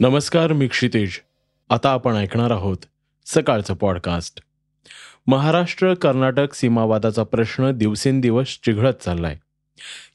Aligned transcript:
नमस्कार 0.00 0.52
मी 0.52 0.68
क्षितेज. 0.68 1.10
आता 1.70 1.90
आपण 1.90 2.14
ऐकणार 2.14 2.50
आहोत 2.50 2.76
सकाळचं 3.26 3.74
पॉडकास्ट 3.74 4.40
महाराष्ट्र 5.26 5.94
कर्नाटक 5.94 6.54
सीमावादाचा 6.54 7.22
प्रश्न 7.22 7.70
दिवसेंदिवस 7.70 8.58
चिघळत 8.64 8.92
चाललाय. 8.92 9.38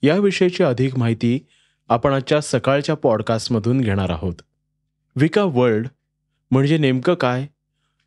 याविषयीची 0.04 0.64
अधिक 0.64 0.98
माहिती 0.98 1.40
आपण 1.90 2.12
आजच्या 2.14 2.42
सकाळच्या 2.42 2.96
पॉडकास्टमधून 2.96 3.82
घेणार 3.82 4.10
आहोत. 4.10 4.34
विका 5.16 5.44
वर्ल्ड 5.44 5.88
म्हणजे 6.52 6.78
नेमकं 6.78 7.14
काय? 7.14 7.48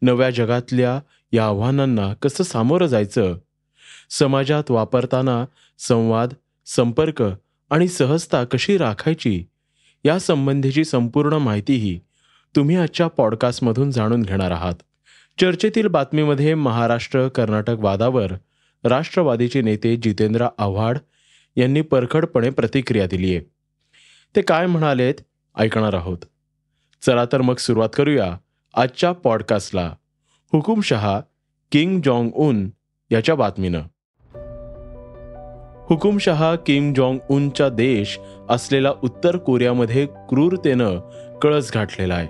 नव्या 0.02 0.30
जगातल्या 0.30 1.00
या 1.32 1.44
आव्हानांना 1.44 2.14
कसं 2.14 2.44
सामोरं 2.44 2.86
जायचं? 2.86 3.38
समाजात 4.10 4.70
वापरताना 4.70 5.44
संवाद 5.78 6.34
संपर्क 6.66 7.24
आणि 7.70 7.88
सहजता 7.88 8.44
कशी 8.44 8.78
राखायची? 8.78 9.44
यासंबंधीची 10.06 10.84
संपूर्ण 10.84 11.32
माहितीही 11.32 12.00
तुम्ही 12.56 12.76
आजच्या 12.76 13.06
पॉडकास्टमधून 13.06 13.90
जाणून 13.90 14.22
घेणार 14.22 14.50
आहात. 14.50 14.74
चर्चेतील 15.40 15.86
बातमीमध्ये 15.86 16.54
महाराष्ट्र 16.54 17.28
कर्नाटक 17.28 17.76
वादावर 17.78 18.32
राष्ट्रवादीचे 18.84 19.60
नेते 19.60 19.96
जितेंद्र 19.96 20.46
आव्हाड 20.58 20.98
यांनी 21.56 21.80
परखडपणे 21.80 22.50
प्रतिक्रिया 22.50 23.06
दिली 23.06 23.36
आहे. 23.36 23.44
ते 24.36 24.42
काय 24.42 24.66
म्हणालेत 24.66 25.14
ऐकणार 25.56 25.94
आहोत. 25.94 26.18
चला 27.02 27.24
तर 27.24 27.40
मग 27.40 27.56
सुरुवात 27.56 27.88
करूया 27.94 28.36
आजच्या 28.74 29.12
पॉडकास्टला 29.12 29.94
हुकुमशहा 30.52 31.20
किंग 31.72 32.00
जॉंग 32.04 32.30
उन 32.34 32.70
याच्या 33.10 33.34
बातमीनं. 33.34 33.82
हुकुमशहा 35.90 36.54
किम 36.56 36.92
जॉंग 36.92 37.18
उनचा 37.30 37.68
देश 37.68 38.18
असलेला 38.50 38.90
उत्तर 39.02 39.36
कोरियामध्ये 39.36 40.06
क्रूरतेनं 40.06 40.98
कळस 41.42 41.70
गाठलेला 41.74 42.14
आहे. 42.14 42.28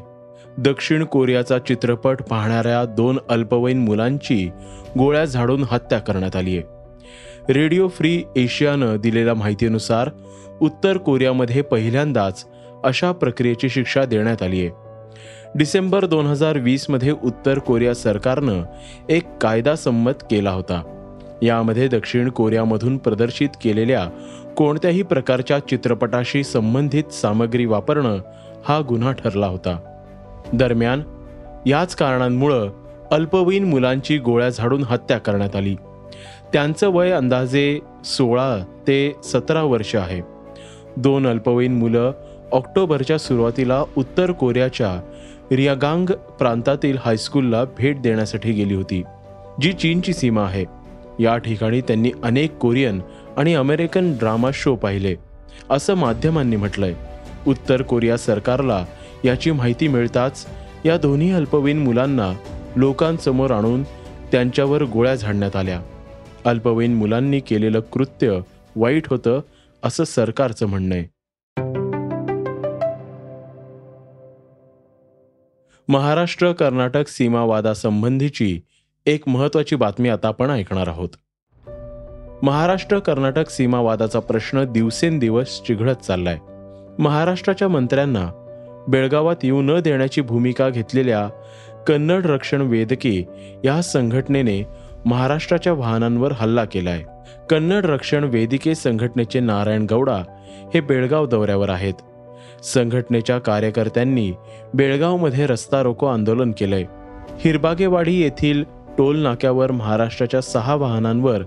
दक्षिण 0.59 1.05
कोरियाचा 1.05 1.59
चित्रपट 1.59 2.23
पाहणाऱ्या 2.23 2.85
दोन 2.85 3.19
अल्पवयीन 3.29 3.79
मुलांची 3.79 4.51
गोळ्या 4.99 5.25
झाडून 5.25 5.65
हत्या 5.71 5.99
करण्यात 5.99 6.37
आली 6.37 6.59
आहे. 6.59 6.63
रेडिओ 7.53 7.89
फ्री 7.89 8.25
एशियानं 8.37 8.97
दिलेल्या 8.97 9.35
माहितीनुसार 9.35 10.11
उत्तर 10.61 10.97
कोरियामध्ये 10.97 11.63
पहिल्यांदाच 11.63 12.47
अशा 12.85 13.13
प्रक्रियेची 13.13 13.69
शिक्षा 13.69 14.05
देण्यात 14.05 14.43
आली 14.43 14.61
आहे. 14.61 14.71
डिसेंबर 15.55 16.07
दोन 16.07 16.27
हजार 16.27 16.59
वीसमध्ये 16.59 17.13
उत्तर 17.25 17.59
कोरिया 17.59 17.95
सरकारनं 17.95 18.63
एक 19.09 19.23
कायदा 19.41 19.77
संमत 19.77 20.13
केला 20.13 20.51
होता. 20.51 20.96
यामध्ये 21.43 21.89
दक्षिण 21.89 22.29
कोरियामधून 22.29 22.99
प्रदर्शित 22.99 23.49
केलेल्या 23.63 24.09
कोणत्याही 24.57 25.03
प्रकारच्या 25.03 25.59
चित्रपटाशी 25.59 26.45
संबंधित 26.45 27.13
सामग्री 27.13 27.67
वापरणं 27.67 28.19
हा 28.65 28.81
गुन्हा 28.89 29.13
ठरला 29.13 29.47
होता. 29.47 29.79
दरम्यान 30.53 31.03
याच 31.67 31.95
कारणांमुळं 31.95 32.71
अल्पवयीन 33.11 33.65
मुलांची 33.65 34.19
गोळ्या 34.19 34.49
झाडून 34.49 34.83
हत्या 34.83 35.19
करण्यात 35.19 35.57
आली. 35.57 35.77
त्यांचं 36.53 36.89
वय 36.89 37.11
अंदाजे 37.11 37.81
सोळा 38.05 38.59
ते 38.59 39.13
सतरा 39.25 39.63
वर्ष 39.63 39.97
आहे. 39.97 40.21
दोन 40.97 41.27
अल्पवयीन 41.27 41.79
मुलं 41.79 42.13
ऑक्टोबरच्या 42.53 43.19
सुरुवातीला 43.19 43.85
उत्तर 43.97 44.33
कोरियाच्या 44.33 45.01
रियागांग 45.53 46.11
प्रांतातील 46.11 46.97
हायस्कूलला 47.01 47.65
भेट 47.65 48.03
देण्यासाठी 48.03 48.53
गेली 48.53 48.75
होती 48.75 49.03
जी 49.61 49.73
चीनची 49.73 50.13
सीमा 50.13 50.43
आहे. 50.43 50.65
या 51.21 51.37
ठिकाणी 51.39 51.81
त्यांनी 51.81 52.11
अनेक 52.23 52.57
कोरियन 52.57 53.01
आणि 53.37 53.55
अमेरिकन 53.55 54.13
ड्रामा 54.19 54.51
शो 54.55 54.77
पाहिले 54.77 55.15
असं 55.71 55.95
माध्यमांनी 55.95 56.57
म्हटलंय. 56.57 56.95
उत्तर 57.47 57.83
कोरिया 57.83 58.17
सरकारला 58.17 58.85
याची 59.25 59.51
माहिती 59.51 59.89
मिळताच 59.89 60.47
या 60.85 60.97
दोन्ही 60.99 61.31
अल्पवयीन 61.33 61.79
मुलांना 61.79 62.33
लोकांसमोर 62.77 63.51
आणून 63.51 63.83
त्यांच्यावर 64.33 64.83
गोळ्या 64.85 65.15
झाडण्यात 65.15 65.57
आल्या. 65.57 65.83
अल्पवयीन 66.45 66.95
मुलांनी 66.95 67.41
केलेलं 67.41 67.81
कृत्य 67.81 68.39
वाईट 68.77 69.09
होतं 69.09 69.41
असं 69.83 70.05
सरकारचं 70.05 70.67
म्हणणं 70.67 70.95
आहे 70.95 71.17
महाराष्ट्र 75.89 76.53
कर्नाटक 76.53 77.09
सीमावादासंबंधीची 77.09 78.61
एक 79.07 79.29
महत्वाची 79.29 79.77
बातमी 79.77 80.09
आता 80.09 80.29
आपण 80.29 80.51
ऐकणार 80.51 80.89
आहोत. 80.89 81.09
महाराष्ट्र 82.43 82.99
कर्नाटक 82.99 83.51
सीमावादाचा 83.51 84.21
प्रश्न 84.21 84.65
दिवसेंदिवस 84.65 85.63
चिघळत 85.63 85.95
चाललाय. 85.95 86.39
महाराष्ट्राच्या 86.99 87.69
मंत्र्यांना 87.69 88.31
बेळगावात 88.89 89.37
येऊ 89.43 89.63
न 89.63 89.81
देण्याची 89.81 90.21
भूमिका 90.21 90.69
घेतलेल्या 90.69 91.29
कन्नड 91.89 92.27
रक्षण 92.27 92.61
वेदकी 92.61 93.25
या 93.65 93.83
संघटनेने 93.83 94.67
महाराष्ट्राच्या 95.07 95.73
वाहनांवर 95.73 96.33
हल्ला 96.33 96.65
केलाय. 96.65 97.03
कन्नड 97.51 97.87
रक्षण 97.87 98.25
वेदिके 98.25 98.75
संघटनेचे 98.75 99.41
नारायण 99.41 99.87
गौडा 99.91 100.23
हे 100.75 100.81
बेळगाव 100.81 101.27
दौऱ्यावर 101.27 101.69
आहेत. 101.69 101.95
संघटनेच्या 102.65 103.39
कार्यकर्त्यांनी 103.39 104.33
बेळगावमध्ये 104.75 105.47
रस्ता 105.47 105.83
रोको 105.83 106.07
आंदोलन 106.07 106.53
केलंय. 106.59 106.85
हिरबागेवाडी 107.39 108.23
येथील 108.23 108.76
टोल 108.99 109.23
नाक्यावर 109.23 109.71
महाराष्ट्राच्या 109.71 110.41
सहा 110.41 110.75
वाहनांवर 110.75 111.43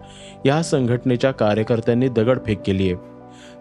या 0.46 0.64
संघटनेच्या 0.64 1.32
कार्यकर्त्यांनी 1.32 2.08
दगडफेक 2.08 2.62
केली 2.62 2.92
आहे. 2.92 2.96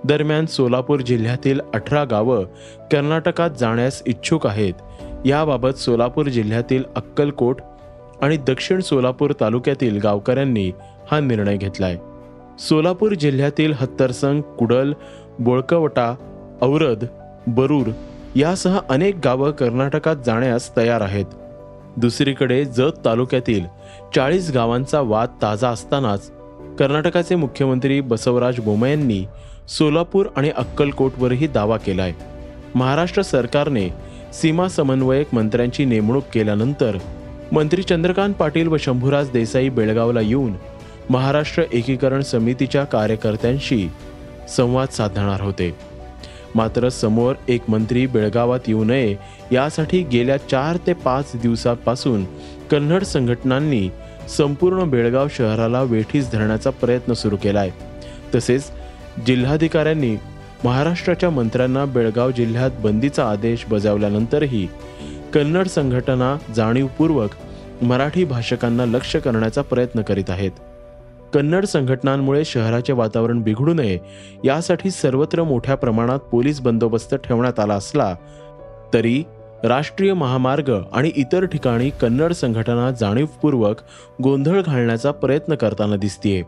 दरम्यान 0.05 0.47
सोलापूर 0.47 1.01
जिल्ह्यातील 1.01 1.61
अठरा 1.75 2.05
गावं 2.05 2.45
कर्नाटकात 2.93 3.51
जाण्यास 3.51 4.03
इच्छुक 4.07 4.47
आहेत. 4.47 4.75
याबाबत 5.27 5.79
सोलापूर 5.79 6.27
जिल्ह्यातील 6.27 6.85
अक्कलकोट 6.97 7.61
आणि 8.23 8.37
दक्षिण 8.37 8.81
सोलापूर 8.81 9.33
तालुक्यातील 9.41 10.01
गावकऱ्यांनी 10.01 10.73
हा 11.11 11.21
निर्णय 11.21 11.57
घेतलाय. 11.57 11.97
सोलापूर 12.59 13.15
जिल्ह्यातील 13.15 13.73
हत्तरसंग 13.77 14.43
कुडल 14.43 14.93
बोळकवटा 15.39 16.15
औरद 16.63 17.05
बरूर 17.47 17.87
यासह 18.37 18.79
अनेक 18.91 19.17
गावं 19.25 19.51
कर्नाटकात 19.51 20.17
जाण्यास 20.27 20.77
तयार 20.77 21.01
आहेत. 21.01 21.25
दुसरीकडे 22.01 22.65
जत 22.65 22.99
तालुक्यातील 23.05 23.65
चाळीस 24.15 24.51
गावांचा 24.51 25.01
वाद 25.01 25.29
ताजा 25.43 25.69
असतानाच 25.69 26.31
कर्नाटकाचे 26.79 27.35
मुख्यमंत्री 27.35 28.01
बसवराज 28.01 28.61
बोमयांनी 28.61 29.25
सोलापूर 29.69 30.27
आणि 30.37 30.51
अक्कलकोटवरही 30.51 31.47
दावा 31.47 31.77
केलाय. 31.77 32.13
महाराष्ट्र 32.75 33.23
सरकारने 33.23 33.89
सीमा 34.33 34.69
समन्वयक 34.69 35.35
मंत्र्यांची 35.35 35.85
नेमणूक 35.85 36.25
केल्यानंतर 36.35 36.99
मंत्री 37.53 37.83
चंद्रकांत 37.83 38.35
पाटील 38.35 38.69
व 38.69 38.77
शंभूराज 38.77 39.31
देसाई 39.31 39.69
बेळगावला 39.69 40.21
येऊन 40.21 40.53
महाराष्ट्र 41.11 41.63
एकीकरण 41.73 42.21
समितीच्या 42.21 42.85
कार्यकर्त्यांशी 42.85 43.89
संवाद 44.57 44.89
साधणार 44.89 45.41
होते. 45.41 45.75
मात्र 46.55 46.89
समोर 46.89 47.35
एक 47.49 47.63
मंत्री 47.69 48.07
बेळगावात 48.07 48.61
येऊ 48.69 48.85
नये 48.85 49.17
यासाठी 49.53 50.03
गेल्या 50.03 50.37
चार 50.37 50.77
ते 50.87 50.93
पाच 50.93 51.33
दिवसापासून 51.35 52.25
कन्नड 52.71 53.03
संघटनांनी 53.03 53.89
संपूर्ण 54.29 54.85
बेळगाव 54.85 55.29
शहराला 55.29 55.83
वेठीस 55.83 56.33
धरण्याचा 56.33 56.71
प्रयत्न 56.71 57.13
सुरू 57.13 57.37
केलाय. 57.37 57.71
तसेच 58.35 58.71
जिल्हाधिकाऱ्यांनी 59.27 60.17
महाराष्ट्राच्या 60.65 61.31
मंत्र्यांना 61.31 61.85
बेळगाव 61.85 62.31
जिल्ह्यात 62.31 62.71
बंदीचा 62.81 63.31
आदेश 63.31 63.65
बजावल्यानंतरही 63.67 64.69
कन्नड 65.35 65.67
संघटना 65.67 66.37
जाणीवपूर्वक 66.55 67.31
मराठी 67.83 68.25
भाषकांना 68.25 68.87
लक्ष 68.87 69.17
करण्याचा 69.17 69.63
प्रयत्न 69.63 70.03
करीत 70.03 70.31
आहेत. 70.31 70.51
कन्नड 71.35 71.65
संघटनांमुळे 71.65 72.45
शहराचे 72.45 72.93
वातावरण 72.93 73.43
बिघडू 73.43 73.75
नये 73.75 73.99
यासाठी 74.45 74.91
सर्वत्र 74.91 75.43
मोठ्या 75.43 75.75
प्रमाणात 75.75 76.19
पोलीस 76.19 76.61
बंदोबस्त 76.61 77.15
ठेवण्यात 77.15 77.61
आला 77.61 77.75
असला 77.75 78.15
तरी 78.95 79.23
राष्ट्रीय 79.65 80.13
महामार्ग 80.13 80.83
आणि 80.93 81.11
इतर 81.17 81.45
ठिकाणी 81.45 81.91
कन्नड 81.91 82.33
संघटना 82.33 82.91
जाणीवपूर्वक 82.91 83.77
गोंधळ 84.23 84.63
घालण्याचा 84.63 85.11
प्रयत्न 85.11 85.55
करताना 85.55 85.97
दिसतीये. 85.97 86.43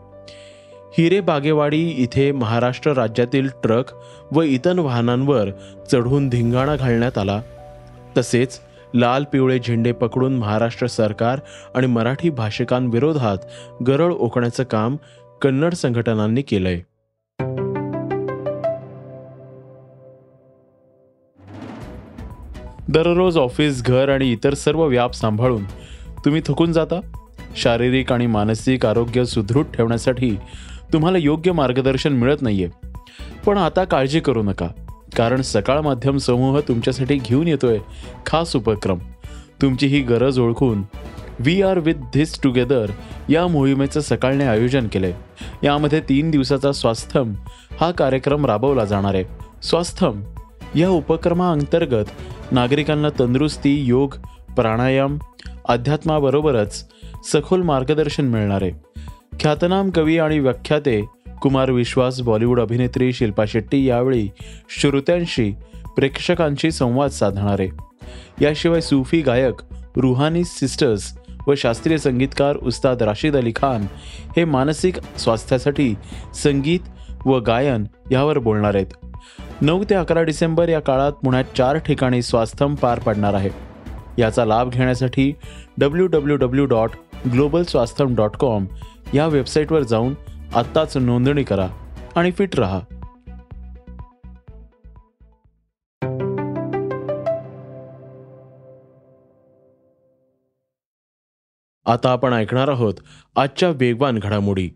हिरे 0.97 1.19
बागेवाडी 1.19 1.89
इथे 1.89 2.31
महाराष्ट्र 2.31 2.93
राज्यातील 2.93 3.47
ट्रक 3.63 3.85
व 4.31 4.41
इतर 4.41 4.79
वाहनांवर 4.79 5.49
चढून 5.91 6.29
धिंगाणा 6.29 6.75
घालण्यात 6.75 7.17
आला. 7.17 7.41
तसेच 8.17 8.59
लाल 8.93 9.23
पिवळे 9.23 9.59
झेंडे 9.59 9.91
पकडून 9.91 10.37
महाराष्ट्र 10.37 10.87
सरकार 10.87 11.39
आणि 11.75 11.87
मराठी 11.87 12.29
भाषिकांविरोधात 12.29 13.37
गरळ 13.87 14.13
ओकण्याचं 14.13 14.63
काम 14.63 14.95
कन्नड 15.41 15.73
संघटनांनी 15.73 16.41
केलंय. 16.41 16.81
दररोज 22.89 23.37
ऑफिस 23.37 23.83
घर 23.83 24.09
आणि 24.09 24.31
इतर 24.31 24.53
सर्व 24.53 24.85
व्याप 24.85 25.11
सांभाळून 25.11 25.63
तुम्ही 26.25 26.41
थकून 26.45 26.71
जाता? 26.71 27.01
शारीरिक 27.55 28.11
आणि 28.11 28.27
मानसिक 28.27 28.85
आरोग्य 28.85 29.25
सुदृढ 29.25 29.65
ठेवण्यासाठी 29.73 30.37
तुम्हाला 30.93 31.17
योग्य 31.17 31.51
मार्गदर्शन 31.51 32.13
मिळत 32.13 32.37
नाहीये. 32.41 32.69
पण 33.45 33.57
आता 33.57 33.83
काळजी 33.83 34.19
करू 34.19 34.43
नका. 34.43 34.67
कारण 35.17 35.41
सकाळ 35.41 35.79
माध्यम 35.79 36.17
समूह 36.17 36.59
तुमच्यासाठी 36.67 37.15
घेऊन 37.15 37.47
येतोय. 37.47 37.79
खास 38.25 38.55
उपक्रम. 38.55 38.97
तुमची 39.61 39.87
ही 39.87 40.01
गरज 40.01 40.39
ओळखून 40.39 40.83
we 41.39 41.61
are 41.61 41.79
with 41.79 41.93
this 41.93 42.41
together 42.43 42.91
या 43.29 43.47
मोहिमेचं 43.47 43.99
सकाळने 43.99 44.43
आयोजन 44.43 44.87
केले 44.87 45.13
यामध्ये 45.63 45.99
तीन 45.99 46.31
दिवसाचा 46.31 46.71
स्वास्थम 46.71 47.33
हा 47.81 47.91
कार्यक्रम 47.91 48.45
राबवला 48.45 48.85
जाणार 48.85 49.15
आहे. 49.15 49.23
स्वास्थम 49.63 50.21
या 50.75 50.89
उपक्रमाअंतर्गत 50.89 52.05
नागरिकांना 52.51 53.09
तंदुरुस्ती 53.19 53.81
योग 53.85 54.15
प्राणायाम 54.55 55.17
अध्यात्माबरोबरच 55.65 56.87
सखोल 57.33 57.61
मार्गदर्शन 57.61 58.25
मिळणार 58.25 58.61
आहे. 58.61 58.71
ख्यातनाम 59.39 59.89
कवी 59.89 60.17
आणि 60.17 60.39
व्याख्याते 60.39 61.05
कुमार 61.41 61.71
विश्वास 61.71 62.21
बॉलिवूड 62.21 62.59
अभिनेत्री 62.59 63.13
शिल्पा 63.13 63.43
शेट्टी 63.47 63.89
यावेळी 63.89 64.29
श्रोत्यांशी 64.69 65.51
प्रेक्षकांशी 65.95 66.71
संवाद 66.71 67.09
साधणार. 67.09 67.59
आहे 67.59 67.69
याशिवाय 68.41 68.81
सूफी 68.81 69.21
गायक 69.21 69.53
रुहानी 69.95 70.43
सिस्टर्स 70.43 71.17
व 71.47 71.53
शास्त्रीय 71.57 71.97
संगीतकार 71.97 72.57
उस्ताद 72.57 73.03
राशिद 73.03 73.35
अली 73.35 73.51
खान 73.55 73.85
हे 74.37 74.45
मानसिक 74.45 74.99
स्वास्थ्यासाठी 75.17 75.93
संगीत 76.43 76.79
व 77.25 77.39
गायन 77.39 77.85
यावर 78.11 78.37
बोलणार 78.37 78.75
आहेत. 78.75 78.93
नऊ 79.61 79.83
ते 79.89 79.95
अकरा 79.95 80.21
डिसेंबर 80.21 80.69
या 80.69 80.79
काळात 80.79 81.11
पुण्यात 81.11 81.57
चार 81.57 81.77
ठिकाणी 81.77 82.21
स्वास्थम 82.21 82.75
पार 82.75 82.99
पडणार 82.99 83.33
आहे. 83.33 83.49
याचा 84.17 84.45
लाभ 84.45 84.69
घेण्यासाठी 84.69 85.33
W 85.77 86.07
W 86.07 86.35
W 86.35 86.65
dot 86.65 86.89
global 87.33 87.63
Swastham 87.63 88.15
dot 88.15 88.35
com 88.35 88.65
या 89.13 89.27
वेबसाईटवर 89.27 89.83
जाऊन 89.83 90.13
आत्ताच 90.55 90.97
नोंदणी 90.97 91.43
करा 91.43 91.67
आणि 92.15 92.31
फिट 92.31 92.59
रहा. 92.59 92.79
आता 101.85 102.09
आपण 102.09 102.33
ऐकणार 102.33 102.67
आहोत 102.67 102.93
आजच्या 103.35 103.69
वेगवान 103.69 104.19
घडामोडी. 104.19 104.69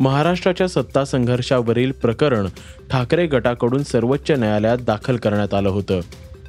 महाराष्ट्राच्या 0.00 0.68
सत्ता 0.68 1.04
संघर्षावरील 1.04 1.92
प्रकरण 1.92 2.46
ठाकरे 2.90 3.26
गटाकडून 3.26 3.82
सर्वोच्च 3.82 4.30
न्यायालयात 4.30 4.78
दाखल 4.78 5.16
करण्यात 5.16 5.54
आलं 5.54 5.68
होतं. 5.68 6.00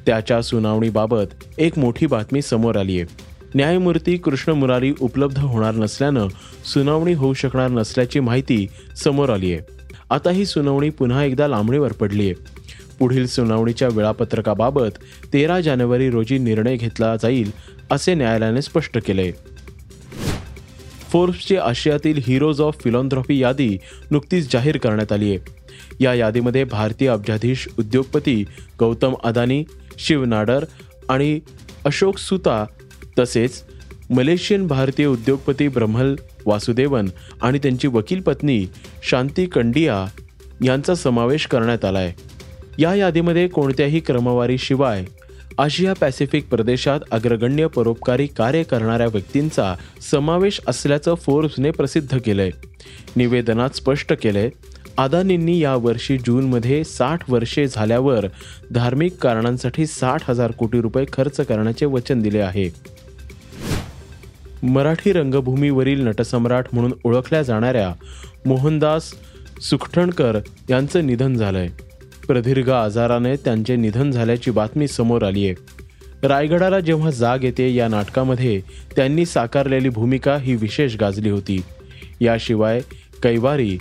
त्याच्या 0.05 0.41
सुनावणीबाबत 0.41 1.43
एक 1.57 1.79
मोठी 1.79 2.05
बातमी 2.05 2.41
समोर 2.41 2.75
आली 2.75 3.01
आहे 3.01 3.20
न्यायमूर्ती 3.55 4.17
कृष्ण 4.17 4.51
मुरारी 4.51 4.93
उपलब्ध 4.99 5.39
होणार 5.39 5.75
नसल्यानं 5.75 6.27
सुनावणी 6.73 7.13
होऊ 7.13 7.33
शकणार 7.33 7.69
नसल्याची 7.69 8.19
माहिती 8.19 8.67
समोर 9.03 9.29
आली 9.29 9.53
आहे. 9.53 9.61
आता 10.09 10.31
ही 10.31 10.45
सुनावणी 10.45 10.89
पुन्हा 10.89 11.23
एकदा 11.23 11.47
लांबणीवर 11.47 11.91
पडली 11.91 12.25
आहे. 12.25 12.33
पुढील 12.99 13.27
सुनावणीच्या 13.27 13.87
वेळापत्रकाबाबत 13.91 14.97
तेरा 15.33 15.61
जानेवारी 15.61 16.09
रोजी 16.09 16.37
निर्णय 16.37 16.75
घेतला 16.75 17.15
जाईल 17.15 17.51
असे 17.91 18.13
न्यायालयाने 18.13 18.61
स्पष्ट 18.61 18.97
केले. 18.97 19.31
फोर्ब्सची 21.11 21.57
आशियातील 21.57 22.21
हिरोज 22.27 22.61
ऑफ 22.61 22.75
फिलॉन्थ्रॉफी 22.83 23.41
यादी 23.41 23.77
नुकतीच 24.11 24.53
जाहीर 24.53 24.77
करण्यात 24.77 25.11
आली 25.11 25.29
आहे. 25.29 25.39
या 25.99 26.13
यादीमध्ये 26.13 26.63
भारतीय 26.63 27.07
अब्जाधीश 27.07 27.67
उद्योगपती 27.79 28.45
गौतम 28.79 29.13
अदानी 29.23 29.63
शिव 29.97 30.25
नाडर 30.25 30.65
आणि 31.09 31.39
अशोक 31.85 32.17
सुता 32.17 32.65
तसेच 33.19 33.63
मलेशियन 34.09 34.67
भारतीय 34.67 35.05
उद्योगपती 35.05 35.67
ब्रह्मल 35.67 36.15
वासुदेवन 36.45 37.09
आणि 37.41 37.59
त्यांची 37.59 37.87
वकील 37.87 38.21
पत्नी 38.21 38.65
शांती 39.09 39.45
कंडिया 39.45 40.05
यांचा 40.63 40.95
समावेश 40.95 41.47
करण्यात 41.47 41.85
आला 41.85 41.99
आहे 41.99 42.13
या 42.79 42.95
यादीमध्ये 42.95 43.47
कोणत्याही 43.47 43.99
क्रमवारीशिवाय 43.99 45.05
आशिया 45.59 45.93
पॅसिफिक 45.93 46.49
प्रदेशात 46.49 46.99
अग्रगण्य 47.11 47.67
परोपकारी 47.67 48.27
कार्य 48.27 48.63
करणाऱ्या 48.63 49.07
व्यक्तींचा 49.07 49.75
समावेश 50.11 50.61
असल्याचं 50.67 51.15
फोर्ब्सने 51.15 51.71
प्रसिद्ध 51.71 52.17
केलंय. 52.17 52.51
निवेदनात 53.15 53.69
स्पष्ट 53.69 54.13
केलंय 54.13 54.49
अदानींनी 54.97 55.59
यावर्षी 55.59 56.17
जूनमध्ये 56.17 56.83
साठ 56.83 57.29
वर्षे 57.29 57.67
झाल्यावर 57.67 58.25
धार्मिक 58.71 59.17
कारणांसाठी 59.17 59.85
साठ 59.85 60.29
हजार 60.29 60.51
कोटी 60.51 60.81
रुपये 60.81 61.05
खर्च 61.13 61.39
करण्याचे 61.39 61.85
वचन 61.85 62.21
दिले 62.21 62.39
आहे. 62.39 62.69
मराठी 64.63 65.13
रंगभूमीवरील 65.13 66.01
नटसम्राट 66.07 66.65
म्हणून 66.73 66.93
ओळखल्या 67.03 67.41
जाणाऱ्या 67.41 67.93
मोहनदास 68.45 69.13
सुखटणकर 69.61 70.39
यांचं 70.69 71.07
निधन 71.07 71.35
झालंय. 71.35 71.67
प्रदीर्घ 72.27 72.69
आजाराने 72.69 73.35
त्यांचे 73.35 73.75
निधन 73.75 74.11
झाल्याची 74.11 74.51
बातमी 74.51 74.87
समोर 74.87 75.23
आली 75.23 75.47
आहे 75.47 76.27
रायगडाला 76.27 76.79
जेव्हा 76.79 77.11
जाग 77.11 77.43
येते 77.43 77.73
या 77.75 77.87
नाटकामध्ये 77.87 78.61
त्यांनी 78.95 79.25
साकारलेली 79.25 79.89
भूमिका 79.89 80.37
ही 80.37 80.55
विशेष 80.55 80.95
गाजली 80.95 81.29
होती. 81.29 81.61
याशिवाय 82.21 82.81
कैवारी 83.23 83.77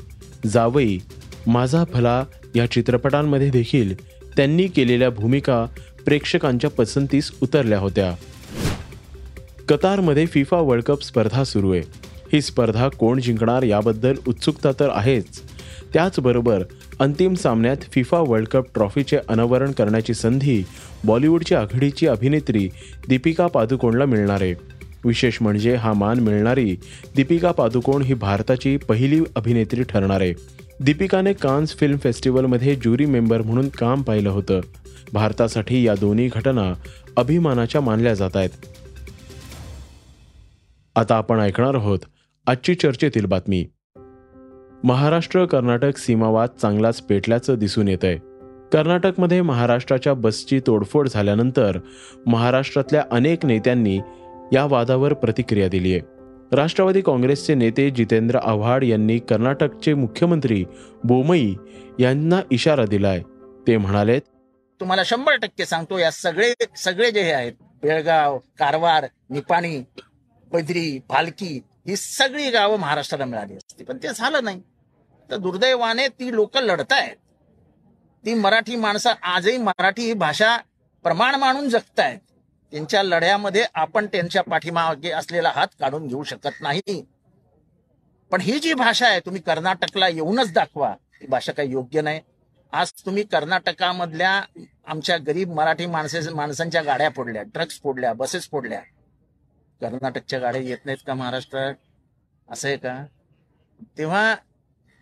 जावई 0.47 0.99
माझा 1.47 1.85
भला 1.95 2.25
या 2.55 2.71
चित्रपटांमध्ये 2.71 3.51
देखील 3.51 3.95
त्यांनी 4.37 4.67
केलेल्या 4.67 5.11
भूमिका 5.11 5.65
प्रेक्षकांच्या 6.05 6.71
पसंतीस 6.71 7.31
उतरल्या 7.43 7.79
होत्या. 7.79 8.15
कतारमध्ये 9.71 10.27
फिफा 10.27 10.57
वर्ल्ड 10.57 10.85
कप 10.85 11.03
स्पर्धा 11.03 11.45
सुरू 11.45 11.73
आहे. 11.73 11.83
ही 12.33 12.41
स्पर्धा 12.41 12.89
कोण 12.89 13.21
जिंकणार 13.21 13.63
याबद्दल 13.63 14.15
उत्सुकता 14.29 14.73
तर 14.81 14.89
आहेच. 14.93 15.25
त्याचबरोबर 15.93 16.63
अंतिम 16.99 17.35
सामन्यात 17.35 17.77
फिफा 17.93 18.19
वर्ल्ड 18.19 18.49
कप 18.49 18.65
ट्रॉफीचे 18.75 19.17
अनावरण 19.29 19.73
करण्याची 19.73 20.15
संधी 20.15 20.65
बॉलिवूडची 21.05 21.55
आघाडीची 21.55 22.07
अभिनेत्री 22.07 22.69
दीपिका 23.09 23.47
पादुकोणला 23.47 24.05
मिळणार 24.05 24.43
आहे. 24.43 24.55
विशेष 25.05 25.39
म्हणजे 25.41 25.75
हा 25.75 25.93
मान 25.93 26.21
मिळणारी 26.21 26.77
दीपिका 27.17 27.53
पादुकोण 27.53 28.03
ही 28.03 28.15
भारताची 28.15 28.77
पहिली 28.77 29.21
अभिनेत्री 29.37 29.83
ठरणार 29.83 30.21
आहे. 30.21 30.35
दीपिकाने 30.81 31.33
कान्स 31.33 31.77
फिल्म 31.77 31.97
फेस्टिवलमध्ये 31.97 32.75
ज्युरी 32.75 33.07
मेंबर 33.07 33.43
म्हणून 33.43 33.69
काम 33.69 34.03
पाहिलं 34.03 34.31
होतं. 34.31 34.61
भारतासाठी 35.13 35.87
या 35.87 35.95
दोन्ही 35.95 36.29
घटना 36.35 36.75
अभिमानाच्या 37.17 37.81
मानल्या 37.81 38.15
जात 38.15 38.37
आहेत. 38.37 38.51
आता 40.97 41.15
आपण 41.15 41.41
ऐकणार 41.41 41.75
आहोत 41.75 41.99
आजची 42.47 42.75
चर्चेतील 42.75 43.27
बातमी. 43.27 43.65
महाराष्ट्र 44.85 45.45
कर्नाटक 45.45 45.97
सीमावाद 45.97 46.49
चांगलाच 46.63 47.01
पेटल्याचं 47.01 47.55
दिसून 47.55 47.89
येत 47.89 48.05
आहे 48.05 48.17
कर्नाटकमध्ये 48.73 49.41
महाराष्ट्राच्या 49.43 50.15
बसची 50.15 50.61
तोडफोड 50.67 51.09
झाल्यानंतर 51.09 51.79
महाराष्ट्रातल्या 52.27 53.05
अनेक 53.11 53.45
नेत्यांनी 53.47 53.99
या 54.53 54.65
वादावर 54.65 55.13
प्रतिक्रिया 55.13 55.69
दिली 55.69 55.93
आहे 55.93 56.57
राष्ट्रवादी 56.57 57.01
काँग्रेसचे 57.01 57.55
नेते 57.55 57.91
जितेंद्र 57.91 58.39
आव्हाड 58.43 58.85
यांनी 58.85 59.19
कर्नाटकचे 59.19 59.95
मुख्यमंत्री 59.95 60.65
बोमई 61.05 61.55
यांना 61.99 62.41
इशारा 62.51 62.85
दिलाय. 62.85 63.23
ते 63.67 63.77
म्हणालेत 63.77 64.21
तुम्हाला 64.81 65.03
शंभर 65.05 65.37
टक्के 65.37 65.67
सांगतो 65.67 65.99
या 65.99 66.11
सगळे 66.11 66.53
सगळे 66.77 67.11
जे 67.11 67.23
हे 67.23 67.33
आहेत 67.33 67.53
बेळगाव 67.83 68.39
कारवार 68.59 69.07
निपाणी 69.31 69.79
पैद्री 70.53 71.01
भालकी 71.09 71.61
ही 71.87 71.97
सगळी 71.97 72.51
गावं 72.51 72.79
महाराष्ट्राला 72.79 73.25
मिळाली 73.25 73.55
असती. 73.55 73.85
पण 73.85 73.97
ते 73.97 74.09
झालं 74.15 74.45
नाही. 74.45 74.63
तर 75.31 75.37
दुर्दैवाने 75.37 76.09
ती 76.09 76.35
लोक 76.35 76.57
लढतायत. 76.57 77.17
ती 78.25 78.35
मराठी 78.35 78.77
माणसं 78.77 79.11
आजही 79.23 79.57
मराठी 79.59 80.03
ही 80.03 80.13
भाषा 80.13 80.57
प्रमाण 81.03 81.35
मानून 81.35 81.69
जगतायत. 81.69 82.19
त्यांच्या 82.71 83.03
लढ्यामध्ये 83.03 83.65
आपण 83.75 84.07
त्यांच्या 84.07 84.43
पाठीमागे 84.43 85.11
असलेला 85.11 85.53
हात 85.55 85.69
काढून 85.81 86.07
घेऊ 86.07 86.23
शकत 86.23 86.61
नाही. 86.61 87.07
पण 88.31 88.41
ही 88.41 88.59
जी 88.59 88.75
भाषा 88.75 89.07
आहे 89.07 89.21
तुम्ही 89.21 89.43
कर्नाटकला 89.43 90.09
येऊनच 90.09 90.53
दाखवा. 90.53 90.91
ही 90.91 91.27
भाषा 91.27 91.53
काही 91.53 91.71
योग्य 91.71 92.01
नाही. 92.01 92.21
आज 92.73 92.93
तुम्ही 92.93 93.23
कर्नाटकामधल्या 93.23 94.43
आमच्या 94.87 95.17
गरीब 95.17 95.53
मराठी 95.53 95.87
माणसे 95.87 96.21
माणसांच्या 96.31 96.83
गाड्या 96.83 97.11
फोडल्या 97.11 97.43
ट्रक्स 97.43 97.81
फोडल्या 97.83 98.13
बसेस 98.13 98.51
फोडल्या. 98.51 98.81
कर्नाटकच्या 99.81 100.39
गाड्या 100.39 100.61
येत 100.61 100.77
नाहीत 100.85 100.99
का 101.07 101.15
महाराष्ट्रात? 101.15 101.75
असं 102.51 102.69
आहे 102.69 102.77
का? 102.77 103.05
तेव्हा 103.99 104.35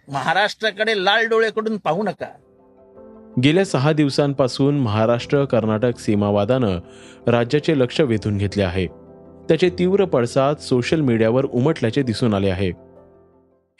महाराष्ट्राकडे 0.09 1.05
लाल 1.05 1.27
डोळेकडून 1.27 1.77
पाहू 1.77 2.03
नका. 2.03 2.27
गेल्या 3.43 3.65
सहा 3.65 3.93
दिवसांपासून 3.93 4.79
महाराष्ट्र 4.79 5.45
कर्नाटक 5.45 5.99
सीमावादानं 5.99 6.79
राज्याचे 7.27 7.79
लक्ष 7.79 8.01
वेधून 8.01 8.39
घेतले 8.39 8.63
आहे. 8.63 8.87
त्याचे 9.49 9.71
तीव्र 9.71 10.05
पडसाद 10.05 10.57
सोशल 10.57 11.01
मीडियावर 11.01 11.45
उमटल्याचे 11.45 12.03
दिसून 12.03 12.35
आले 12.35 12.51
आहे. 12.51 12.71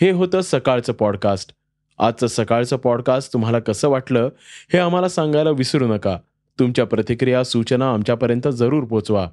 हे 0.01 0.11
होतं 0.11 0.41
सकाळचं 0.41 0.93
पॉडकास्ट. 0.93 1.55
आजचं 1.99 2.27
सकाळचं 2.27 2.77
पॉडकास्ट 2.77 3.33
तुम्हाला 3.33 3.59
कसं 3.59 3.89
वाटलं 3.89 4.29
हे 4.73 4.79
आम्हाला 4.79 5.09
सांगायला 5.09 5.51
विसरू 5.51 5.95
नका. 5.95 6.19
तुमच्या 6.59 6.87
प्रतिक्रिया 6.87 7.45
सूचना 7.45 7.93
आमच्यापर्यंत 7.93 8.49
जरूर 8.49 8.85
पोचवा. 8.85 9.29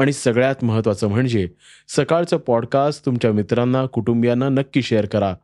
आणि 0.00 0.12
सगळ्यात 0.12 0.64
महत्त्वाचं 0.64 1.08
म्हणजे 1.08 1.48
सकाळचं 1.88 2.36
पॉडकास्ट 2.36 3.06
तुमच्या 3.06 3.32
मित्रांना 3.32 3.86
कुटुंबियांना 3.86 4.48
नक्की 4.48 4.82
शेअर 4.82 5.06
करा. 5.06 5.34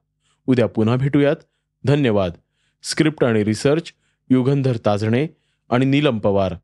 उद्या 0.46 0.68
पुन्हा 0.68 0.96
भेटूयात. 0.96 1.36
धन्यवाद. 1.84 2.32
स्क्रिप्ट 2.82 3.24
आणि 3.24 3.44
रिसर्च 3.44 3.92
युगंधर 4.30 4.76
ताजणे 4.86 5.26
आणि 5.70 5.86
नीलम 5.86 6.18
पवार. 6.18 6.54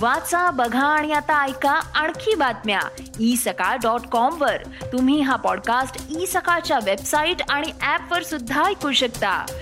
वाचा 0.00 0.50
बघा 0.50 0.86
आणि 0.86 1.12
आता 1.12 1.44
ऐका 1.44 1.70
आणखी 1.70 2.34
बातम्या. 2.34 2.80
ई 3.20 3.36
सकाळ 3.36 3.76
डॉट 3.76 4.00
कॉम 4.00 4.42
वर. 4.42 4.56
तुम्ही 4.92 5.20
हा 5.20 5.36
पॉडकास्ट 5.36 6.20
ई 6.20 6.26
सकाळच्या 6.26 6.78
वेबसाईट 6.84 7.36
आणि 7.48 7.66
ऍप 7.82 8.12
वर 8.12 8.22
सुद्धा 8.22 8.64
ऐकू 8.64 8.92
शकता. 8.92 9.61